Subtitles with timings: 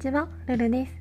[0.00, 0.92] ちは、ルルです。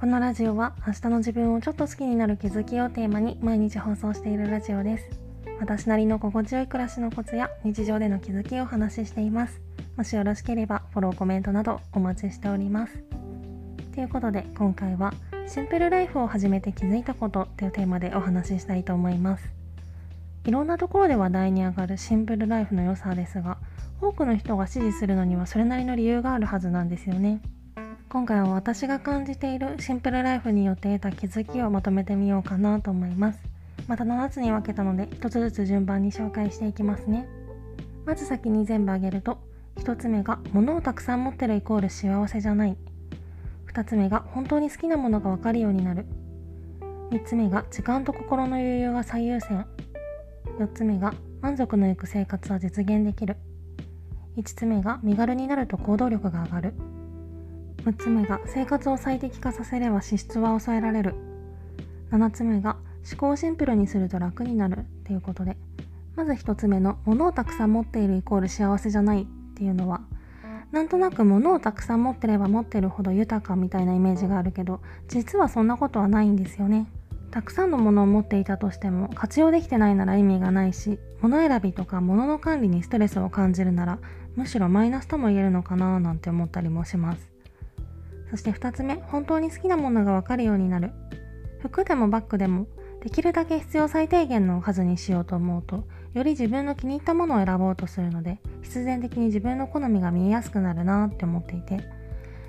[0.00, 5.08] このラジオは明日の自分をちょっと好きになる気づきをテーマに毎日放送しているラジオです。
[5.60, 9.60] 私なりの心地よい暮らしのコツや日常での気づきをお話ししています。
[9.96, 13.00] もしよろしければフォロー、コメントなどお待ちしております。
[13.94, 15.14] ということで今回は
[15.46, 19.48] シンプルライフを始めて気づいたことというテーマでお話ししたいと思います。
[20.46, 23.58] いろんなところで話題に上がるシンプルライフの良さですが
[24.00, 27.40] 多くの人が支持するのにはそれなりの理由があるはずなんですよね。
[28.10, 33.38] 今回は私が感じているシンプルライフによって得た気づきをまとめてみようかなと思います。
[33.86, 37.28] また7つに分けたので1つずつ順番に紹介していきますね。
[38.06, 39.36] まず先に全部挙げると
[39.76, 42.78] 1つ目が物をたくさん持ってるイコール幸せじゃない。
[43.74, 46.06] 2つ目が本当に好きなものが分かるようになる。
[47.10, 49.66] 3つ目が時間と心の余裕が最優先。
[50.58, 51.12] 4つ目が
[51.42, 53.36] 満足のいく生活は実現できる。
[54.38, 56.74] 5つ目が身軽になると行動力が上がる。
[57.84, 61.14] 6つ目が生活を最適化させれば支出は抑えられる。
[62.10, 62.76] 7つ目が
[63.10, 64.78] 思考をシンプルにすると楽になる。
[64.78, 65.56] っていうことで
[66.16, 69.22] まず1つ目の物をたくさん持っているイコール幸せじゃない。
[69.22, 70.02] っていうのは
[70.70, 76.86] なんとなく物をたくさん持ってれば持ってるほど豊かみたいなイメージがあるけど実はそんなことはないんですよね。
[77.30, 83.98] たくさんのものを持っていたとしても活用できてないなら意味がないし物選びとか物の管理にストレスを感じるなら
[84.34, 87.37] むしろマイナスとも言えるのかななんて思ったりもします。
[88.30, 90.92] そして2つ目本当に好きなものが分かるようになる。
[91.60, 92.66] 服でもバッグでも
[93.02, 95.84] できるだけ必要最低限の数にしようと思うと
[96.14, 101.80] より自分の気に入ったものを選ぼうとするので必然的に自分の好みが見えやすくなるなって思っていて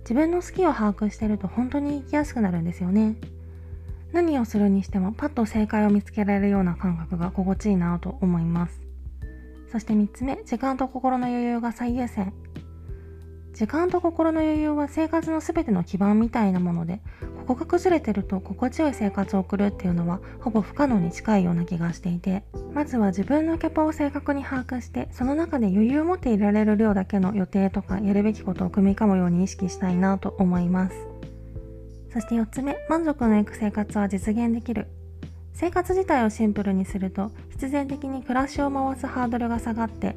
[0.00, 3.16] 自分の好きを把握してると本当に生きやすくなるんですよね。
[4.12, 8.80] 何をするにしてもパッと正解を見つけられるような感覚が心地いいなと思います。
[9.70, 12.32] そして3つ目時間と心の余裕が最優先。
[13.62, 16.98] 時間と心の余裕は生活の全ての基盤みたいなもので
[17.46, 22.42] ここが崩れてると心地よい生活を送るっていうのはほぼ不可能に近いような気がしていて
[22.74, 30.96] まずは自分のキャパを正確に把握してその中で余裕を持っていられる量だけの予定とかやるべきことを組み込むように意識したいなと思います。
[32.12, 34.88] そして4つ目満足のいく生活は実現できる。
[35.54, 40.16] 生活自体をシンプルにすると必然的に暮らしを回すハードルが下がって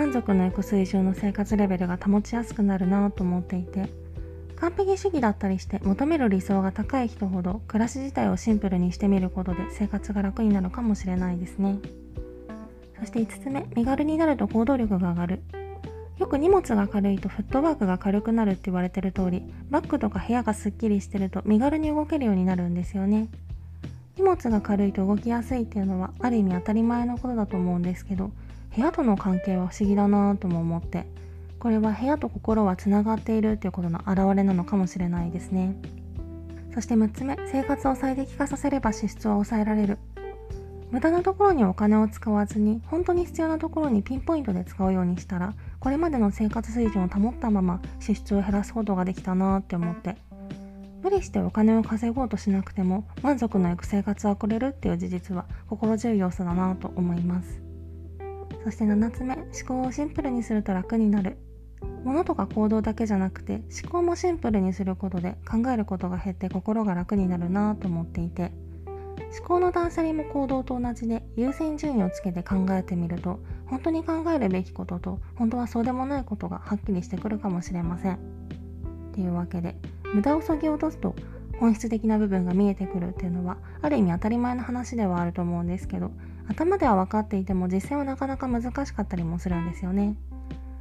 [0.00, 3.90] 満足のいく水準の生活レベルが保ちやすくなるなと思っていて
[4.56, 11.80] 完璧主義だったりして求める理想が高い人ほど暮らし自体をシンプルにしてみることで生活が楽になるかもしれないですね。
[12.98, 15.42] そして5つ目身軽になると行動力が上がる。
[16.16, 23.28] よく荷物が軽いとフットワークが軽くなるって言われてる通りバッグとか部屋がすっきりしてると身軽に動けるようになるんですよね。
[24.16, 28.30] 荷物が軽いと動きやすいっていうのはある意味当たり前のことだと思うんですけど
[28.74, 31.06] 部屋との関係は不思議だなとも思って
[31.58, 35.76] これは部屋と心はつながっているということの表れなのかもしれないですね。
[36.72, 39.98] そして6つ目生活を最適化させれば支出は抑えられる。
[40.90, 50.16] 無駄なところにお金を使わずに本当に必要なところにピンポイントで使うようにしたらこれまでの生活水準を保ったまま支出を減らすことができたなって思って
[51.02, 57.69] 無理してお金を稼ごうとしなくても満足のいく生活は送れるっていう事実は心強い要素だなと思います。
[58.64, 61.38] そして7つ目思考をシンプルにすると楽になる
[62.04, 68.52] 物とか行動だけじゃなくて思考もシンプルにすることで考えることが減って心が楽になるなと思っていて
[69.38, 78.14] 思考の断捨離も行動と同じで優先順位をつけて考えてみると本当に考えるべきことと本当はそうでもないことがはっきりしてくるかもしれません。
[78.14, 78.18] っ
[79.12, 79.76] ていうわけで
[80.14, 81.14] 無駄をそぎ落とすと
[81.58, 86.10] 本質的な部分が見えてくるっていうのはある意味当たり前の話ではあると思うんですけど
[86.50, 90.16] 頭では分かっていても実践はなかなか難しかったりもするんですよね。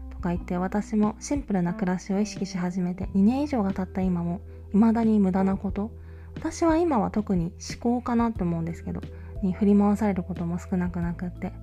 [0.09, 4.41] とか言って私もシンプルな暮らしを意識し始めて2年以上が経った今も
[4.71, 5.91] 未だに無駄なこと。
[6.35, 9.01] 私は今は特に思考かなって思うんですけど
[9.43, 11.53] に振り回されることも少なくなくって。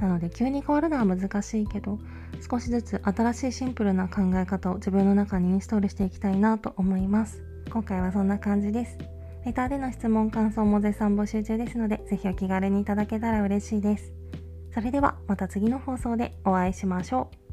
[0.00, 1.98] なので急に変わるのは難しいけど
[2.48, 7.42] 少しずつ新しいシンプルな考え方を自分の中にインストールしていきたいなと思います。
[7.70, 9.15] 今回はそんな感じです。
[9.46, 14.12] レターでの質問感想も絶賛募集中ですのでぜひお気軽にいただけたら嬉しいです
[14.74, 17.45] それではまた次の放送でお会いしましょう